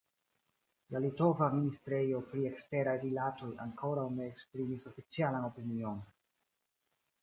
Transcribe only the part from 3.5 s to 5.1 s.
ankoraŭ ne esprimis